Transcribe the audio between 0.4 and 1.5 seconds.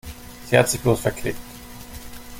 Sie hat sich bloß verklickt.